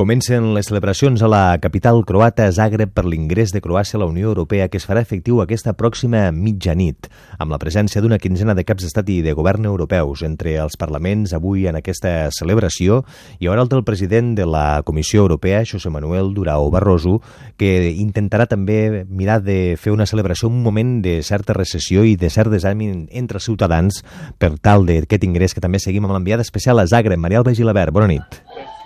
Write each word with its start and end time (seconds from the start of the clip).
Comencen 0.00 0.54
les 0.54 0.64
celebracions 0.64 1.20
a 1.20 1.28
la 1.28 1.58
capital 1.60 1.98
croata 2.08 2.46
Zagreb 2.56 2.94
per 2.96 3.02
l'ingrés 3.04 3.50
de 3.52 3.60
Croàcia 3.60 3.98
a 3.98 4.00
la 4.00 4.06
Unió 4.08 4.30
Europea 4.30 4.70
que 4.72 4.78
es 4.80 4.86
farà 4.88 5.02
efectiu 5.04 5.42
aquesta 5.42 5.74
pròxima 5.76 6.22
mitjanit, 6.32 7.10
amb 7.36 7.52
la 7.52 7.58
presència 7.60 8.00
d'una 8.00 8.16
quinzena 8.16 8.54
de 8.56 8.64
caps 8.64 8.86
d'estat 8.86 9.10
i 9.12 9.18
de 9.20 9.34
govern 9.36 9.68
europeus. 9.68 10.22
Entre 10.24 10.56
els 10.56 10.80
parlaments 10.80 11.36
avui 11.36 11.68
en 11.68 11.76
aquesta 11.76 12.30
celebració 12.32 13.02
hi 13.36 13.50
haurà 13.52 13.68
el 13.68 13.84
president 13.84 14.32
de 14.40 14.48
la 14.48 14.80
Comissió 14.88 15.20
Europea, 15.20 15.66
José 15.68 15.92
Manuel 15.92 16.32
Durao 16.32 16.70
Barroso, 16.72 17.20
que 17.58 17.92
intentarà 17.92 18.48
també 18.48 19.04
mirar 19.04 19.42
de 19.44 19.76
fer 19.76 19.92
una 19.92 20.08
celebració 20.08 20.48
un 20.48 20.62
moment 20.64 21.02
de 21.04 21.20
certa 21.20 21.52
recessió 21.52 22.08
i 22.08 22.16
de 22.16 22.32
cert 22.32 22.48
desànim 22.48 23.04
entre 23.12 23.36
els 23.36 23.44
ciutadans 23.44 24.00
per 24.38 24.56
tal 24.64 24.88
d'aquest 24.88 25.28
ingrés 25.28 25.52
que 25.52 25.60
també 25.60 25.76
seguim 25.78 26.08
amb 26.08 26.16
l'enviada 26.16 26.40
especial 26.40 26.80
a 26.80 26.88
Zagreb. 26.88 27.20
Maria 27.20 27.44
Alba 27.44 27.52
Gilabert, 27.52 27.92
bona 27.92 28.08
nit. 28.16 28.79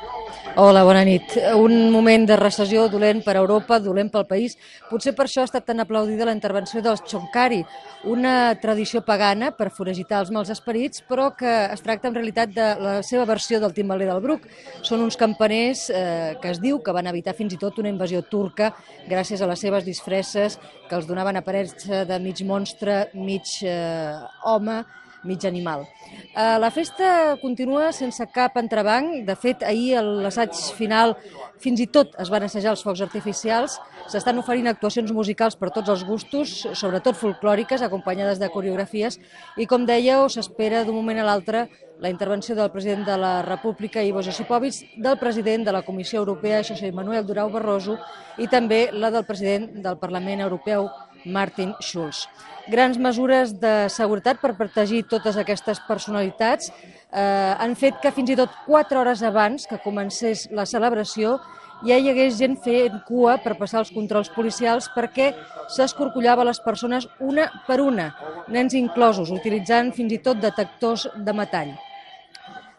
Hola, 0.57 0.85
bona 0.87 1.01
nit. 1.03 1.33
Un 1.59 1.89
moment 1.91 2.29
de 2.31 2.37
recessió 2.39 2.85
dolent 2.87 3.25
per 3.27 3.33
a 3.35 3.41
Europa, 3.41 3.81
dolent 3.83 4.07
pel 4.15 4.23
país. 4.29 4.53
Potser 4.87 5.11
per 5.19 5.25
això 5.27 5.43
ha 5.43 5.49
estat 5.49 5.65
tan 5.67 5.83
aplaudida 5.83 6.29
la 6.29 6.35
intervenció 6.37 6.79
dels 6.79 7.03
Chonkari, 7.11 7.59
una 8.07 8.55
tradició 8.63 9.03
pagana 9.03 9.51
per 9.59 9.73
foragitar 9.75 10.21
els 10.23 10.31
mals 10.31 10.55
esperits, 10.55 11.03
però 11.11 11.33
que 11.35 11.51
es 11.75 11.83
tracta 11.83 12.07
en 12.07 12.15
realitat 12.15 12.55
de 12.55 12.69
la 12.79 12.95
seva 13.03 13.27
versió 13.27 13.59
del 13.59 13.75
timbaler 13.75 14.07
del 14.13 14.23
Bruc. 14.23 14.47
Són 14.87 15.03
uns 15.03 15.19
campaners 15.19 15.89
eh, 15.91 16.37
que 16.39 16.55
es 16.55 16.63
diu 16.63 16.79
que 16.87 16.95
van 16.95 17.11
evitar 17.11 17.35
fins 17.35 17.59
i 17.59 17.59
tot 17.59 17.83
una 17.83 17.91
invasió 17.91 18.23
turca 18.23 18.71
gràcies 19.11 19.43
a 19.43 19.51
les 19.51 19.59
seves 19.59 19.83
disfresses 19.83 20.61
que 20.87 20.95
els 20.95 21.11
donaven 21.11 21.43
aparença 21.43 22.05
de 22.07 22.23
mig 22.23 22.47
monstre, 22.47 23.09
mig 23.19 23.59
eh, 23.67 24.23
home, 24.47 24.85
mig 25.25 25.45
animal. 25.49 25.87
Eh, 26.35 26.59
la 26.61 26.71
festa 26.71 27.37
continua 27.41 27.91
sense 27.93 28.27
cap 28.33 28.57
entrebanc. 28.61 29.25
De 29.27 29.37
fet, 29.37 29.63
ahir 29.63 30.03
l'assaig 30.03 30.55
final 30.77 31.17
fins 31.63 31.81
i 31.81 31.87
tot 31.87 32.13
es 32.21 32.31
van 32.33 32.45
assajar 32.47 32.75
els 32.75 32.83
focs 32.85 33.03
artificials. 33.05 33.79
S'estan 34.11 34.39
oferint 34.39 34.69
actuacions 34.69 35.13
musicals 35.17 35.57
per 35.57 35.71
tots 35.73 35.89
els 35.89 36.05
gustos, 36.05 36.53
sobretot 36.77 37.17
folclòriques, 37.17 37.83
acompanyades 37.83 38.39
de 38.43 38.51
coreografies. 38.53 39.19
I 39.57 39.67
com 39.71 39.87
dèieu, 39.89 40.29
s'espera 40.29 40.85
d'un 40.85 40.97
moment 40.97 41.23
a 41.23 41.29
l'altre 41.31 41.69
la 42.01 42.11
intervenció 42.11 42.55
del 42.55 42.71
president 42.71 43.07
de 43.07 43.17
la 43.17 43.43
República, 43.43 44.03
Ivo 44.03 44.23
Josipovic, 44.23 44.97
del 44.97 45.19
president 45.19 45.65
de 45.65 45.73
la 45.73 45.83
Comissió 45.83 46.19
Europea, 46.21 46.63
José 46.67 46.91
Manuel 46.93 47.25
Durau 47.25 47.51
Barroso, 47.51 47.97
i 48.37 48.49
també 48.51 48.89
la 48.93 49.13
del 49.15 49.25
president 49.25 49.71
del 49.81 49.99
Parlament 50.03 50.43
Europeu, 50.45 50.91
Martin 51.25 51.75
Schulz 51.81 52.25
grans 52.69 52.97
mesures 52.97 53.53
de 53.61 53.89
seguretat 53.93 54.41
per 54.41 54.55
protegir 54.57 55.03
totes 55.11 55.37
aquestes 55.37 55.81
personalitats 55.89 56.71
eh, 56.71 57.55
han 57.59 57.77
fet 57.77 58.01
que 58.03 58.13
fins 58.15 58.33
i 58.33 58.39
tot 58.39 58.53
4 58.67 59.01
hores 59.01 59.23
abans 59.23 59.69
que 59.69 59.81
comencés 59.85 60.49
la 60.53 60.65
celebració 60.69 61.39
ja 61.85 61.99
hi 61.99 62.09
hagués 62.09 62.39
gent 62.39 62.57
fent 62.65 63.01
cua 63.09 63.37
per 63.45 63.57
passar 63.61 63.83
els 63.83 63.93
controls 63.93 64.31
policials 64.33 64.89
perquè 64.95 65.33
s'escorcollava 65.75 66.47
les 66.49 66.61
persones 66.65 67.09
una 67.21 67.49
per 67.67 67.81
una, 67.83 68.13
nens 68.49 68.77
inclosos, 68.79 69.33
utilitzant 69.35 69.93
fins 69.93 70.15
i 70.15 70.23
tot 70.25 70.41
detectors 70.41 71.09
de 71.17 71.35
metall. 71.37 71.75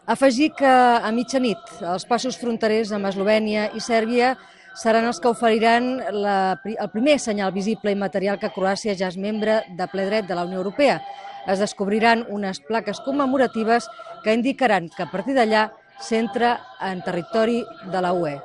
Afegir 0.06 0.52
que 0.54 0.70
a 0.70 1.10
mitjanit 1.10 1.80
els 1.82 2.06
passos 2.06 2.38
fronterers 2.38 2.92
amb 2.94 3.08
Eslovènia 3.10 3.70
i 3.74 3.82
Sèrbia 3.82 4.36
seran 4.76 5.06
els 5.08 5.20
que 5.20 5.32
oferiran 5.32 5.96
la, 6.12 6.60
el 6.64 6.90
primer 6.92 7.18
senyal 7.18 7.52
visible 7.52 7.92
i 7.92 7.98
material 7.98 8.38
que 8.38 8.52
Croàcia 8.52 8.94
ja 8.98 9.08
és 9.08 9.16
membre 9.16 9.62
de 9.76 9.88
ple 9.90 10.04
dret 10.08 10.28
de 10.28 10.36
la 10.36 10.44
Unió 10.44 10.60
Europea. 10.60 11.00
Es 11.46 11.62
descobriran 11.62 12.26
unes 12.28 12.60
plaques 12.60 13.00
commemoratives 13.00 13.88
que 14.22 14.34
indicaran 14.34 14.90
que 14.90 15.06
a 15.06 15.10
partir 15.10 15.36
d'allà 15.38 15.70
s'entra 16.02 16.58
en 16.82 17.00
territori 17.06 17.62
de 17.92 18.02
la 18.02 18.12
UE. 18.12 18.36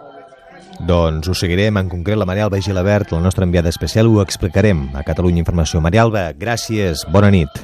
Doncs 0.80 1.28
ho 1.28 1.36
seguirem, 1.36 1.78
en 1.78 1.90
concret 1.90 2.18
la 2.18 2.26
Maria 2.30 2.46
Alba 2.46 2.62
Gilabert, 2.62 3.12
la 3.12 3.20
nostra 3.20 3.44
enviada 3.44 3.70
especial, 3.70 4.08
ho 4.08 4.22
explicarem 4.22 4.88
a 4.96 5.04
Catalunya 5.04 5.42
Informació. 5.44 5.82
Maria 5.82 6.06
Alba, 6.06 6.30
gràcies, 6.38 7.04
bona 7.12 7.32
nit. 7.34 7.64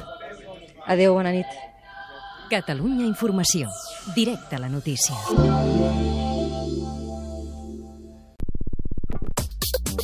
Adéu, 0.86 1.14
bona 1.14 1.32
nit. 1.32 1.58
Catalunya 2.50 3.06
Informació, 3.06 3.68
directe 4.16 4.56
a 4.56 4.64
la 4.64 4.68
notícia. 4.68 5.14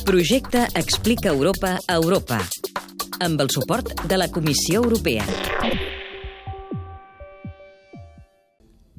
Projecte 0.05 0.67
Explica 0.75 1.29
Europa 1.29 1.79
a 1.87 1.95
Europa 1.95 2.37
amb 3.25 3.41
el 3.41 3.49
suport 3.49 4.05
de 4.05 4.21
la 4.21 4.29
Comissió 4.29 4.83
Europea. 4.83 6.04